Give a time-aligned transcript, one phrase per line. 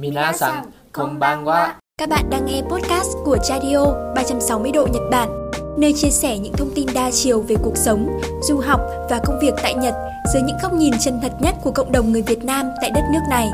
[0.00, 1.74] Minasan, konbanwa.
[1.98, 6.52] Các bạn đang nghe podcast của Chadio 360 độ Nhật Bản, nơi chia sẻ những
[6.52, 9.94] thông tin đa chiều về cuộc sống, du học và công việc tại Nhật
[10.32, 13.02] dưới những góc nhìn chân thật nhất của cộng đồng người Việt Nam tại đất
[13.12, 13.50] nước này.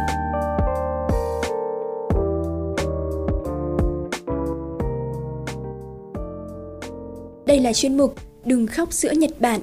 [7.46, 8.14] Đây là chuyên mục
[8.44, 9.60] Đừng khóc sữa Nhật Bản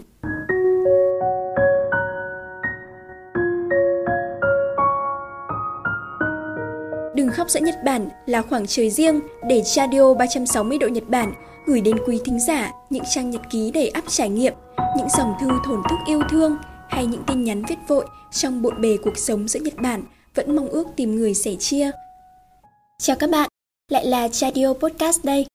[7.15, 11.33] Đừng khóc giữa Nhật Bản là khoảng trời riêng để Radio 360 độ Nhật Bản
[11.65, 14.53] gửi đến quý thính giả những trang nhật ký đầy ắp trải nghiệm,
[14.97, 16.57] những dòng thư thổn thức yêu thương
[16.89, 20.03] hay những tin nhắn viết vội trong bộn bề cuộc sống giữa Nhật Bản
[20.35, 21.91] vẫn mong ước tìm người sẻ chia.
[22.99, 23.49] Chào các bạn,
[23.91, 25.45] lại là Radio Podcast đây.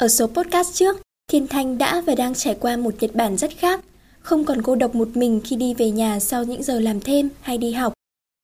[0.00, 1.00] Ở số podcast trước,
[1.32, 3.80] Thiên Thanh đã và đang trải qua một Nhật Bản rất khác,
[4.20, 7.28] không còn cô độc một mình khi đi về nhà sau những giờ làm thêm
[7.42, 7.97] hay đi học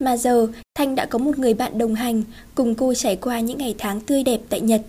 [0.04, 2.22] mà giờ, Thanh đã có một người bạn đồng hành
[2.54, 4.82] cùng cô trải qua những ngày tháng tươi đẹp tại Nhật.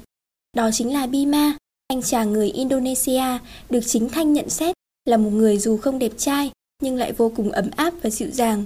[0.57, 3.23] Đó chính là Bima, anh chàng người Indonesia
[3.69, 7.31] được chính Thanh nhận xét là một người dù không đẹp trai nhưng lại vô
[7.35, 8.63] cùng ấm áp và dịu dàng.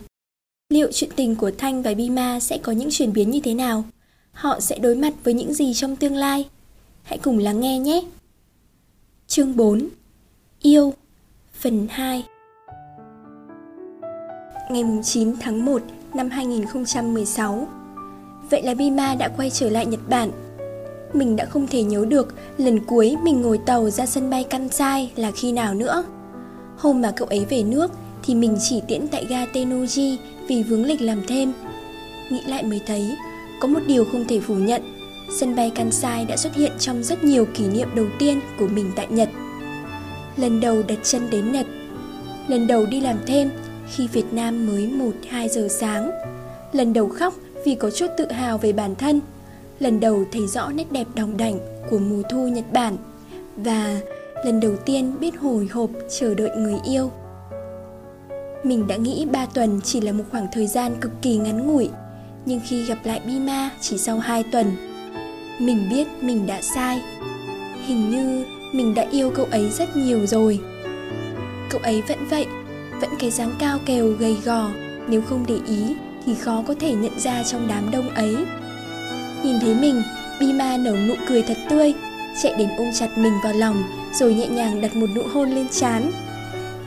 [0.74, 3.84] Liệu chuyện tình của Thanh và Bima sẽ có những chuyển biến như thế nào?
[4.32, 6.46] Họ sẽ đối mặt với những gì trong tương lai?
[7.04, 8.02] Hãy cùng lắng nghe nhé!
[9.28, 9.88] Chương 4
[10.62, 10.94] Yêu
[11.54, 12.24] Phần 2
[14.70, 15.82] Ngày 9 tháng 1
[16.14, 17.68] năm 2016.
[18.50, 20.32] Vậy là Bima đã quay trở lại Nhật Bản.
[21.14, 25.12] Mình đã không thể nhớ được lần cuối mình ngồi tàu ra sân bay Kansai
[25.16, 26.04] là khi nào nữa.
[26.78, 27.92] Hôm mà cậu ấy về nước
[28.24, 31.54] thì mình chỉ tiễn tại ga Tenoji vì vướng lịch làm thêm.
[32.30, 33.16] Nghĩ lại mới thấy,
[33.62, 34.82] có một điều không thể phủ nhận,
[35.40, 38.92] sân bay Kansai đã xuất hiện trong rất nhiều kỷ niệm đầu tiên của mình
[38.96, 39.30] tại Nhật.
[40.38, 41.66] Lần đầu đặt chân đến Nhật,
[42.48, 43.50] lần đầu đi làm thêm
[43.96, 44.90] khi Việt Nam mới
[45.32, 46.12] 1-2 giờ sáng.
[46.72, 47.34] Lần đầu khóc
[47.66, 49.22] vì có chút tự hào về bản thân.
[49.80, 51.60] Lần đầu thấy rõ nét đẹp đồng đảnh
[51.90, 52.98] của mùa thu Nhật Bản.
[53.56, 54.02] Và
[54.46, 57.12] lần đầu tiên biết hồi hộp chờ đợi người yêu.
[58.64, 61.90] Mình đã nghĩ 3 tuần chỉ là một khoảng thời gian cực kỳ ngắn ngủi,
[62.46, 64.66] nhưng khi gặp lại Bima chỉ sau 2 tuần,
[65.60, 67.02] mình biết mình đã sai.
[67.86, 70.60] Hình như mình đã yêu cậu ấy rất nhiều rồi.
[71.70, 72.46] Cậu ấy vẫn vậy,
[73.02, 74.70] vẫn cái dáng cao kèo, gầy gò.
[75.08, 75.96] Nếu không để ý,
[76.26, 78.36] thì khó có thể nhận ra trong đám đông ấy.
[79.44, 80.02] Nhìn thấy mình,
[80.40, 81.94] bima nở nụ cười thật tươi,
[82.44, 83.84] chạy đến ôm chặt mình vào lòng,
[84.14, 86.12] rồi nhẹ nhàng đặt một nụ hôn lên trán.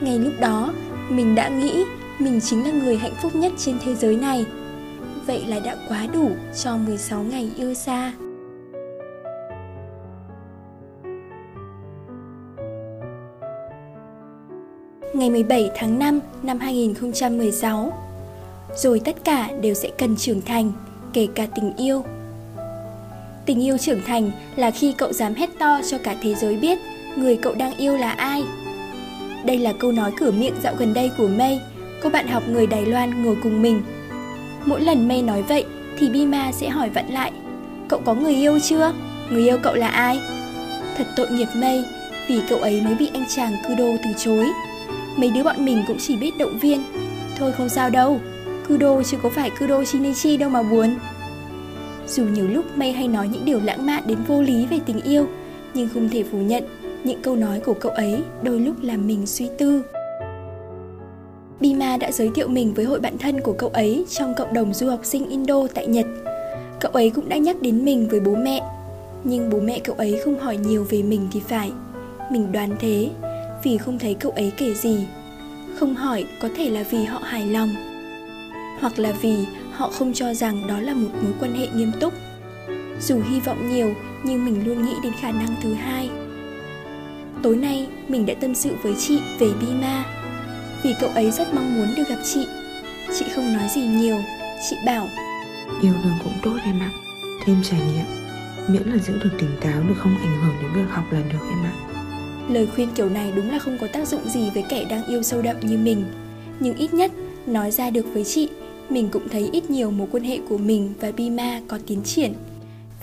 [0.01, 0.73] Ngay lúc đó,
[1.09, 1.83] mình đã nghĩ
[2.19, 4.45] mình chính là người hạnh phúc nhất trên thế giới này.
[5.27, 6.31] Vậy là đã quá đủ
[6.63, 8.11] cho 16 ngày yêu xa.
[15.13, 17.93] Ngày 17 tháng 5 năm 2016.
[18.75, 20.71] Rồi tất cả đều sẽ cần trưởng thành,
[21.13, 22.03] kể cả tình yêu.
[23.45, 26.79] Tình yêu trưởng thành là khi cậu dám hét to cho cả thế giới biết
[27.15, 28.43] người cậu đang yêu là ai.
[29.45, 31.61] Đây là câu nói cửa miệng dạo gần đây của May,
[32.03, 33.81] cô bạn học người Đài Loan ngồi cùng mình.
[34.65, 35.65] Mỗi lần May nói vậy
[35.99, 37.31] thì Bima sẽ hỏi vặn lại,
[37.87, 38.93] cậu có người yêu chưa?
[39.29, 40.19] Người yêu cậu là ai?
[40.97, 41.83] Thật tội nghiệp May,
[42.27, 44.45] vì cậu ấy mới bị anh chàng cư đô từ chối.
[45.17, 46.83] Mấy đứa bọn mình cũng chỉ biết động viên
[47.37, 48.19] Thôi không sao đâu
[48.67, 50.95] Kudo chứ có phải Kudo Shinichi đâu mà buồn
[52.07, 55.01] Dù nhiều lúc May hay nói những điều lãng mạn đến vô lý về tình
[55.01, 55.25] yêu
[55.73, 56.63] Nhưng không thể phủ nhận
[57.03, 59.83] Những câu nói của cậu ấy đôi lúc làm mình suy tư
[61.63, 64.73] Bima đã giới thiệu mình với hội bạn thân của cậu ấy trong cộng đồng
[64.73, 66.05] du học sinh Indo tại Nhật.
[66.79, 68.61] Cậu ấy cũng đã nhắc đến mình với bố mẹ,
[69.23, 71.71] nhưng bố mẹ cậu ấy không hỏi nhiều về mình thì phải.
[72.31, 73.09] Mình đoán thế,
[73.63, 75.05] vì không thấy cậu ấy kể gì.
[75.79, 77.69] Không hỏi có thể là vì họ hài lòng,
[78.79, 82.13] hoặc là vì họ không cho rằng đó là một mối quan hệ nghiêm túc.
[83.01, 86.09] Dù hy vọng nhiều, nhưng mình luôn nghĩ đến khả năng thứ hai.
[87.43, 90.05] Tối nay, mình đã tâm sự với chị về bima.
[90.83, 92.45] Vì cậu ấy rất mong muốn được gặp chị.
[93.19, 94.17] Chị không nói gì nhiều,
[94.69, 95.07] chị bảo,
[95.81, 96.91] yêu đương cũng tốt em ạ.
[97.45, 98.05] Thêm trải nghiệm,
[98.67, 101.39] miễn là giữ được tỉnh táo, được không ảnh hưởng đến việc học là được
[101.49, 101.92] em ạ.
[102.49, 105.23] Lời khuyên kiểu này đúng là không có tác dụng gì với kẻ đang yêu
[105.23, 106.03] sâu đậm như mình.
[106.59, 107.11] Nhưng ít nhất,
[107.45, 108.49] nói ra được với chị
[108.89, 112.33] Mình cũng thấy ít nhiều mối quan hệ của mình và Bima có tiến triển.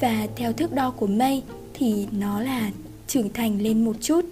[0.00, 1.42] Và theo thước đo của May
[1.74, 2.70] thì nó là
[3.06, 4.24] trưởng thành lên một chút.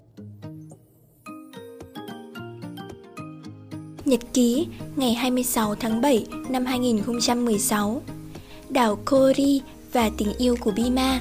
[4.04, 4.66] Nhật ký
[4.96, 8.02] ngày 26 tháng 7 năm 2016
[8.68, 9.60] Đảo Kori
[9.92, 11.20] và tình yêu của Bima.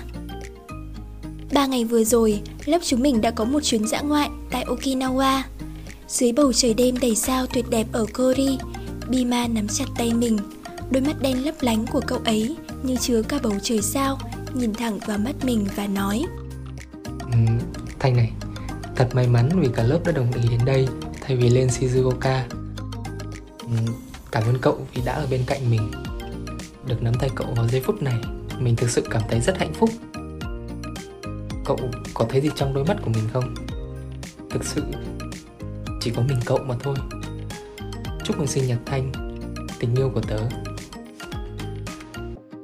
[1.54, 5.42] Ba ngày vừa rồi, lớp chúng mình đã có một chuyến dã ngoại tại Okinawa.
[6.08, 8.58] Dưới bầu trời đêm đầy sao tuyệt đẹp ở Kori,
[9.10, 10.38] Bima nắm chặt tay mình.
[10.92, 14.18] Đôi mắt đen lấp lánh của cậu ấy như chứa cả bầu trời sao,
[14.54, 16.26] nhìn thẳng vào mắt mình và nói
[17.20, 17.38] ừ,
[18.00, 18.32] Thanh này,
[18.96, 20.88] thật may mắn vì cả lớp đã đồng ý đến đây
[21.22, 22.42] thay vì lên Shizuoka.
[23.60, 23.68] Ừ,
[24.32, 25.92] cảm ơn cậu vì đã ở bên cạnh mình.
[26.88, 28.16] Được nắm tay cậu vào giây phút này,
[28.60, 29.90] mình thực sự cảm thấy rất hạnh phúc.
[31.68, 31.78] Cậu
[32.14, 33.56] có thấy gì trong đôi mắt của mình không?
[34.50, 34.84] Thực sự
[36.02, 36.96] chỉ có mình cậu mà thôi.
[38.24, 39.12] Chúc mừng sinh nhật Thanh,
[39.80, 40.38] tình yêu của tớ.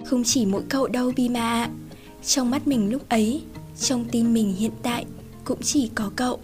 [0.05, 1.69] Không chỉ mỗi cậu đâu Bima ạ.
[2.25, 3.43] Trong mắt mình lúc ấy,
[3.79, 5.05] trong tim mình hiện tại
[5.43, 6.39] cũng chỉ có cậu.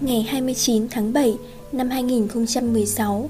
[0.00, 1.36] Ngày 29 tháng 7
[1.72, 3.28] năm 2016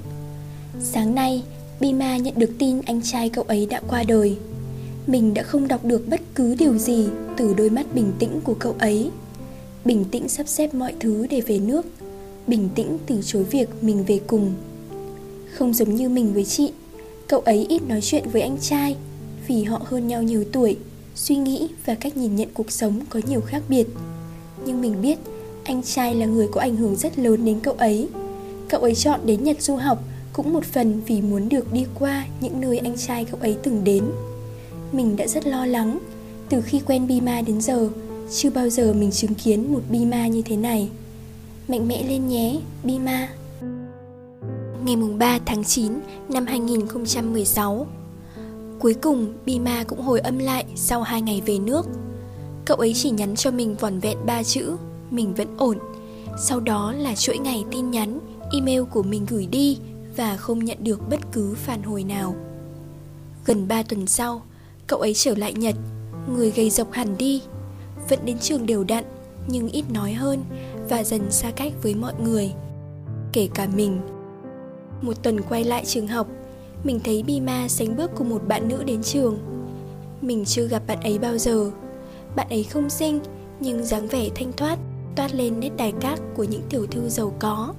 [0.81, 1.43] Sáng nay,
[1.81, 4.37] Bima nhận được tin anh trai cậu ấy đã qua đời.
[5.07, 7.07] Mình đã không đọc được bất cứ điều gì
[7.37, 9.11] từ đôi mắt bình tĩnh của cậu ấy.
[9.85, 11.87] Bình tĩnh sắp xếp mọi thứ để về nước.
[12.47, 14.53] Bình tĩnh từ chối việc mình về cùng.
[15.53, 16.73] Không giống như mình với chị,
[17.29, 18.97] Cậu ấy ít nói chuyện với anh trai
[19.47, 20.77] Vì họ hơn nhau nhiều tuổi,
[21.15, 23.87] Suy nghĩ và cách nhìn nhận cuộc sống có nhiều khác biệt.
[24.67, 25.19] Nhưng mình biết,
[25.65, 28.09] anh trai là người có ảnh hưởng rất lớn đến cậu ấy.
[28.69, 32.27] Cậu ấy chọn đến Nhật du học cũng một phần vì muốn được đi qua
[32.41, 34.05] những nơi anh trai cậu ấy từng đến.
[34.93, 35.99] Mình đã rất lo lắng
[36.49, 37.89] Từ khi quen Bima đến giờ
[38.31, 40.89] Chưa bao giờ mình chứng kiến một Bima như thế này.
[41.69, 43.29] Mạnh mẽ lên nhé, Bima.
[44.85, 45.93] Ngày mùng 3 tháng 9
[46.29, 47.87] năm 2016
[48.81, 51.87] Cuối cùng Bima cũng hồi âm lại sau 2 ngày về nước.
[52.65, 54.77] Cậu ấy chỉ nhắn cho mình vỏn vẹn 3 chữ
[55.11, 55.79] Mình vẫn ổn.
[56.43, 58.19] Sau đó là chuỗi ngày tin nhắn,
[58.53, 59.79] email của mình gửi đi
[60.17, 62.35] và không nhận được bất cứ phản hồi nào.
[63.47, 64.43] Gần 3 tuần sau,
[64.87, 65.75] cậu ấy trở lại Nhật.
[66.29, 67.43] Người gầy dọc hẳn đi.
[68.09, 69.05] Vẫn đến trường đều đặn
[69.47, 70.45] Nhưng ít nói hơn
[70.89, 72.53] Và dần xa cách với mọi người
[73.33, 74.01] Kể cả mình.
[75.03, 76.27] Một tuần quay lại trường học
[76.85, 79.39] Mình thấy Bima sánh bước cùng một bạn nữ đến trường.
[80.21, 81.71] Mình chưa gặp bạn ấy bao giờ.
[82.37, 83.21] Bạn ấy không xinh
[83.61, 84.79] Nhưng dáng vẻ thanh thoát
[85.17, 87.75] Toát lên nét đài cát của những tiểu thư giàu có.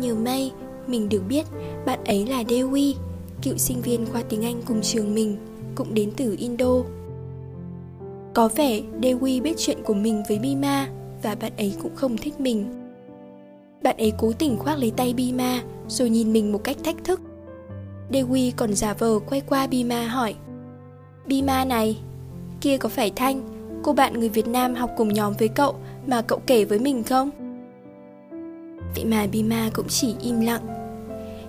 [0.00, 0.52] Nhiều mây.
[0.86, 1.46] Mình được biết
[1.86, 2.94] bạn ấy là Dewi
[3.42, 5.36] Cựu sinh viên khoa tiếng Anh cùng trường mình
[5.74, 6.74] Cũng đến từ Indo
[8.34, 10.88] Có vẻ Dewi biết chuyện của mình với Bima
[11.22, 12.84] Và bạn ấy cũng không thích mình
[13.82, 17.20] Bạn ấy cố tình khoác lấy tay Bima rồi nhìn mình một cách thách thức.
[18.10, 20.34] Dewi còn giả vờ quay qua Bima hỏi
[21.26, 21.98] Bima này,
[22.60, 23.42] kia có phải Thanh,
[23.82, 25.74] cô bạn người Việt Nam học cùng nhóm với cậu
[26.06, 27.30] mà cậu kể với mình không?
[28.94, 30.73] Vậy mà Bima cũng chỉ im lặng.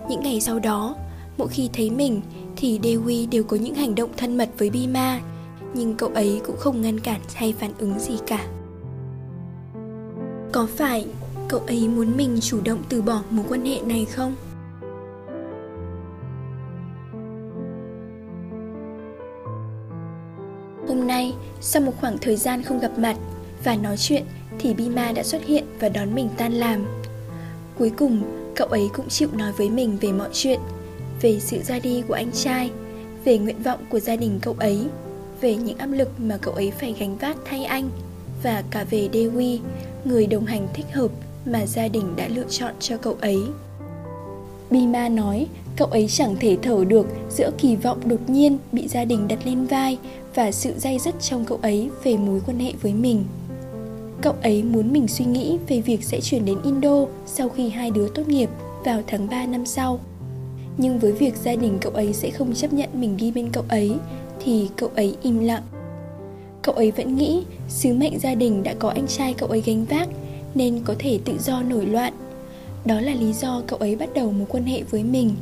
[0.10, 0.96] Những ngày sau đó,
[1.38, 2.22] mỗi khi thấy mình
[2.56, 5.19] thì Dewi đều có những hành động thân mật với Bima,
[5.74, 8.48] nhưng cậu ấy cũng không ngăn cản hay phản ứng gì cả.
[10.52, 11.06] Có phải
[11.48, 14.36] cậu ấy muốn mình chủ động từ bỏ mối quan hệ này không
[20.88, 23.18] hôm nay sau một khoảng thời gian không gặp mặt
[23.63, 24.24] và nói chuyện
[24.60, 26.86] thì bima đã xuất hiện và đón mình tan làm
[27.78, 30.60] cuối cùng cậu ấy cũng chịu nói với mình về mọi chuyện
[31.22, 32.72] về sự ra đi của anh trai
[33.25, 34.88] về nguyện vọng của gia đình cậu ấy
[35.42, 37.90] về những áp lực mà cậu ấy phải gánh vác thay anh
[38.44, 39.60] và cả về Dewi,
[40.06, 41.12] người đồng hành thích hợp
[41.46, 43.40] mà gia đình đã lựa chọn cho cậu ấy.
[44.69, 45.47] Bima nói
[45.78, 49.40] cậu ấy chẳng thể thở được giữa kỳ vọng đột nhiên bị gia đình đặt
[49.45, 49.97] lên vai
[50.35, 53.26] và sự dây dứt trong cậu ấy về mối quan hệ với mình.
[54.26, 57.92] Cậu ấy muốn mình suy nghĩ về việc sẽ chuyển đến Indo sau khi hai
[57.92, 58.50] đứa tốt nghiệp
[58.86, 60.00] vào tháng 3 năm sau.
[60.78, 63.64] Nhưng với việc gia đình cậu ấy sẽ không chấp nhận mình đi bên cậu
[63.68, 63.92] ấy,
[64.46, 65.64] thì cậu ấy im lặng.
[66.62, 69.86] Cậu ấy vẫn nghĩ sứ mệnh gia đình đã có anh trai cậu ấy gánh
[69.86, 70.10] vác,
[70.56, 72.14] nên có thể tự do nổi loạn
[72.86, 75.36] đó là lý do cậu ấy bắt đầu mối quan hệ với mình,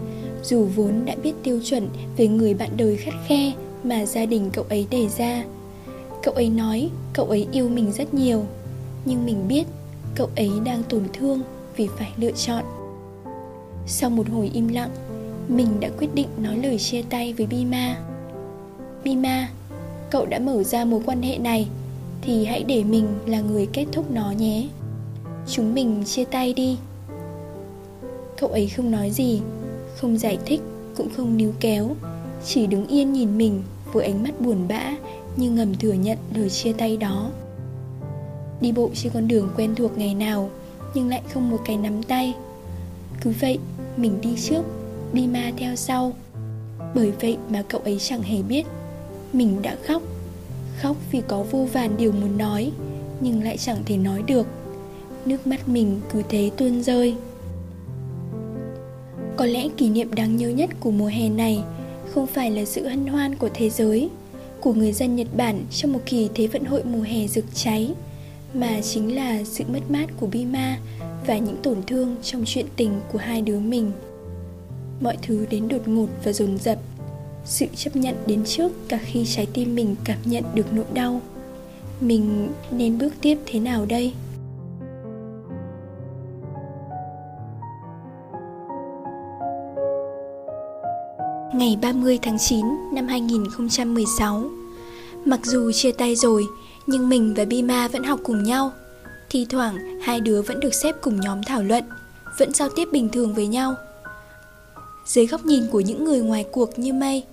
[0.44, 1.88] dù vốn đã biết tiêu chuẩn
[2.18, 3.52] về người bạn đời khắt khe
[3.84, 5.44] mà gia đình cậu ấy đề ra
[6.24, 8.46] cậu ấy nói cậu ấy yêu mình rất nhiều
[9.06, 9.64] nhưng mình biết,
[10.16, 11.42] cậu ấy đang tổn thương
[11.76, 12.64] vì phải lựa chọn.
[13.88, 14.90] Sau một hồi im lặng,
[15.48, 17.98] mình đã quyết định nói lời chia tay với bima.
[19.04, 19.50] Bima,
[20.12, 21.68] cậu đã mở ra mối quan hệ này,
[22.22, 24.68] thì hãy để mình là người kết thúc nó nhé.
[25.48, 26.78] Chúng mình chia tay đi.
[28.38, 29.42] Cậu ấy không nói gì,
[29.98, 30.62] Không giải thích,
[30.98, 31.96] Cũng không níu kéo,
[32.46, 34.96] Chỉ đứng yên nhìn mình Với ánh mắt buồn bã
[35.38, 37.30] Như ngầm thừa nhận lời chia tay đó.
[38.64, 40.50] Đi bộ trên con đường quen thuộc ngày nào,
[40.94, 42.34] Nhưng lại không một cái nắm tay.
[43.22, 43.60] Cứ vậy,
[43.98, 44.62] Mình đi trước,
[45.14, 46.14] Đi ma theo sau.
[46.96, 48.66] Bởi vậy mà cậu ấy chẳng hề biết,
[49.34, 50.02] Mình đã khóc.
[50.82, 52.72] Khóc vì có vô vàn điều muốn nói,
[53.22, 54.48] Nhưng lại chẳng thể nói được.
[55.26, 57.16] Nước mắt mình cứ thế tuôn rơi.
[59.36, 61.64] Có lẽ kỷ niệm đáng nhớ nhất của mùa hè này
[62.14, 64.10] không phải là sự hân hoan của thế giới,
[64.62, 67.94] của người dân nhật bản trong một kỳ thế vận hội mùa hè rực cháy
[68.54, 70.78] mà chính là sự mất mát của bima
[71.28, 73.92] và những tổn thương trong chuyện tình của hai đứa mình.
[75.02, 76.78] Mọi thứ đến đột ngột và dồn dập.
[77.46, 81.22] Sự chấp nhận đến trước cả khi trái tim mình cảm nhận được nỗi đau.
[82.02, 84.14] Mình nên bước tiếp thế nào đây?
[91.56, 94.44] Ngày 30 tháng 9 năm 2016
[95.26, 96.46] Mặc dù chia tay rồi
[96.88, 98.72] nhưng mình và Bima vẫn học cùng nhau.
[99.30, 101.84] Thi thoảng hai đứa vẫn được xếp cùng nhóm thảo luận
[102.40, 103.76] Vẫn giao tiếp bình thường với nhau.
[105.06, 107.24] Dưới góc nhìn của những người ngoài cuộc như mây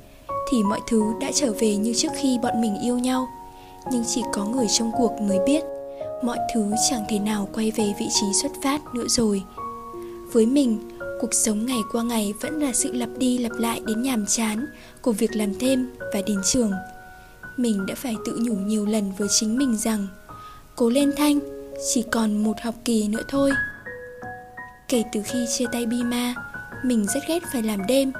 [0.50, 3.28] Thì mọi thứ đã trở về như trước khi bọn mình yêu nhau.
[3.92, 5.64] Nhưng chỉ có người trong cuộc mới biết
[6.22, 9.42] Mọi thứ chẳng thể nào quay về vị trí xuất phát nữa rồi.
[10.32, 10.78] Với mình,
[11.20, 14.66] cuộc sống ngày qua ngày vẫn là sự lặp đi lặp lại đến nhàm chán
[15.02, 16.72] của việc làm thêm và đến trường
[17.62, 20.06] mình đã phải tự nhủ nhiều lần với chính mình rằng,
[20.76, 21.38] cố lên thanh,
[21.94, 23.52] chỉ còn một học kỳ nữa thôi.
[24.88, 26.34] Kể từ khi chia tay bima,
[26.84, 28.12] mình rất ghét phải làm đêm.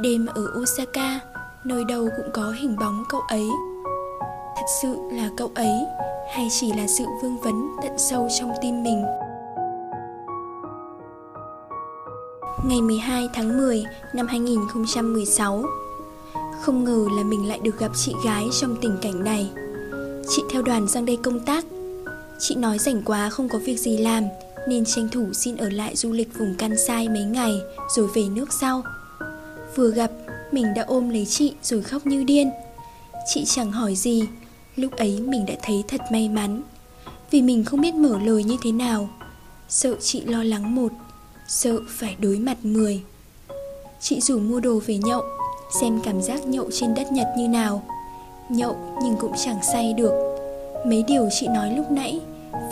[0.00, 1.20] Đêm ở osaka,
[1.64, 3.48] nơi đâu cũng có hình bóng cậu ấy.
[4.56, 5.86] Thật sự là cậu ấy,
[6.34, 9.04] hay chỉ là sự vương vấn tận sâu trong tim mình?
[12.64, 15.62] Ngày 12 tháng 10 năm 2016.
[16.62, 19.50] Không ngờ là mình lại được gặp chị gái trong tình cảnh này.
[20.28, 21.64] Chị theo đoàn sang đây công tác.
[22.38, 24.24] Chị nói rảnh quá không có việc gì làm
[24.68, 27.60] nên tranh thủ xin ở lại du lịch vùng Kansai mấy ngày
[27.96, 28.82] rồi về nước sau.
[29.74, 30.10] Vừa gặp,
[30.52, 32.50] mình đã ôm lấy chị rồi khóc như điên.
[33.26, 34.22] Chị chẳng hỏi gì,
[34.76, 36.62] lúc ấy mình đã thấy thật may mắn.
[37.30, 39.08] Vì mình không biết mở lời như thế nào.
[39.68, 40.92] Sợ chị lo lắng một
[41.48, 43.02] sợ phải đối mặt mười
[44.00, 45.22] Chị rủ mua đồ về nhậu
[45.70, 47.82] Xem cảm giác nhậu trên đất Nhật như nào.
[48.48, 50.12] Nhậu nhưng cũng chẳng say được.
[50.86, 52.20] Mấy điều chị nói lúc nãy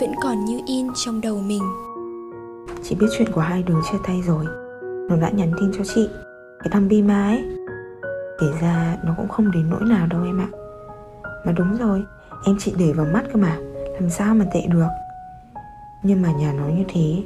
[0.00, 1.62] Vẫn còn như in trong đầu mình.
[2.82, 4.44] Chị biết chuyện của hai đứa chia tay rồi.
[5.10, 6.08] Nó đã nhắn tin cho chị.
[6.58, 7.44] Cái thằng Bima ấy.
[8.40, 10.48] Kể ra nó cũng không đến nỗi nào đâu em ạ.
[11.44, 12.04] Mà đúng rồi,
[12.46, 13.58] Em chị để vào mắt cơ mà.
[14.00, 14.88] Làm sao mà tệ được?
[16.02, 17.22] Nhưng mà nhà nó như thế,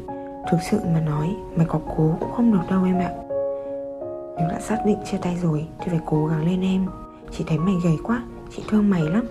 [0.51, 3.11] Thực sự mà nói, Mày có cố cũng không được đâu em ạ.
[4.39, 6.87] Nếu đã xác định chia tay rồi Thì phải cố gắng lên em.
[7.39, 8.23] Chị thấy mày gầy quá,
[8.57, 9.27] Chị thương mày lắm.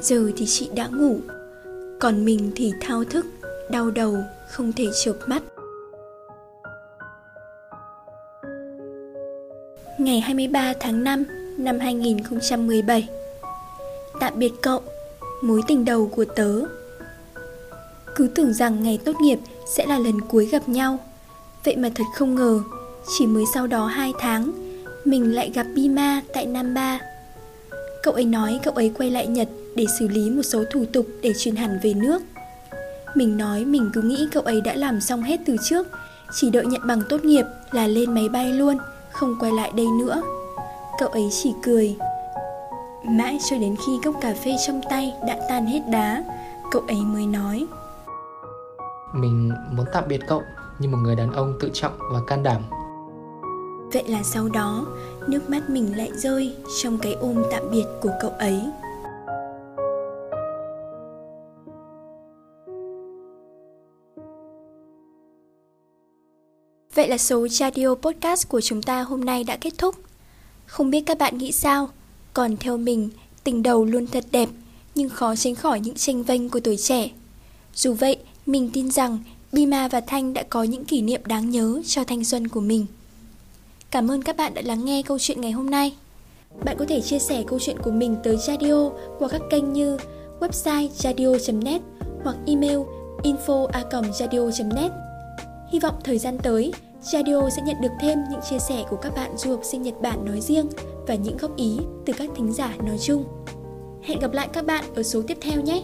[0.00, 1.16] Giờ thì chị đã ngủ.
[2.00, 3.26] Còn mình thì thao thức,
[3.70, 4.16] Đau đầu,
[4.50, 5.42] Không thể chợp mắt.
[9.98, 11.24] Ngày 23 tháng 5
[11.58, 13.08] năm 2017
[14.20, 14.82] Tạm biệt cậu,
[15.42, 16.62] Mối tình đầu của tớ.
[18.14, 20.98] Cứ tưởng rằng ngày tốt nghiệp sẽ là lần cuối gặp nhau.
[21.64, 22.60] Vậy mà thật không ngờ
[23.06, 24.52] chỉ mới sau đó 2 tháng,
[25.04, 27.00] Mình lại gặp Bima tại Nam Ba.
[28.02, 31.06] Cậu ấy nói cậu ấy quay lại Nhật Để xử lý một số thủ tục
[31.22, 32.22] để chuyển hẳn về nước.
[33.14, 35.86] Mình nói mình cứ nghĩ cậu ấy đã làm xong hết từ trước,
[36.32, 38.76] Chỉ đợi nhận bằng tốt nghiệp là lên máy bay luôn,
[39.12, 40.22] Không quay lại đây nữa.
[40.98, 41.96] Cậu ấy chỉ cười.
[43.04, 46.24] Mãi cho đến khi cốc cà phê trong tay đã tan hết đá,
[46.70, 47.66] Cậu ấy mới nói.
[49.14, 50.42] Mình muốn tạm biệt cậu
[50.78, 52.62] như một người đàn ông tự trọng và can đảm
[53.92, 54.86] vậy là sau đó
[55.28, 58.60] nước mắt mình lại rơi trong cái ôm tạm biệt của cậu ấy
[66.94, 69.94] Vậy là số Chadio Podcast của chúng ta hôm nay đã kết thúc.
[70.66, 71.88] Không biết các bạn nghĩ sao?
[72.34, 73.10] Còn theo mình,
[73.44, 74.48] tình đầu luôn thật đẹp,
[74.94, 77.10] nhưng khó tránh khỏi những tranh vênh của tuổi trẻ.
[77.74, 78.16] Dù vậy,
[78.46, 79.18] mình tin rằng
[79.52, 82.86] Bima và Thanh đã có những kỷ niệm đáng nhớ cho thanh xuân của mình.
[83.90, 85.94] Cảm ơn các bạn đã lắng nghe câu chuyện ngày hôm nay.
[86.64, 89.98] Bạn có thể chia sẻ câu chuyện của mình tới Radio qua các kênh như
[90.40, 91.80] website radio.net
[92.24, 92.78] hoặc email
[93.22, 94.92] info@radio.net.
[95.72, 99.14] Hy vọng thời gian tới, Radio sẽ nhận được thêm những chia sẻ của các
[99.14, 100.68] bạn du học sinh Nhật Bản nói riêng
[101.06, 103.24] và những góp ý từ các thính giả nói chung.
[104.02, 105.82] Hẹn gặp lại các bạn ở số tiếp theo nhé!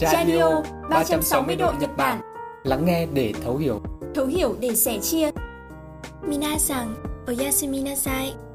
[0.00, 2.20] Radio 360 độ Nhật Bản
[2.64, 3.80] Lắng nghe để thấu hiểu
[4.14, 5.30] Thấu hiểu để sẻ chia
[6.24, 8.51] 皆さん、おやすみなさい。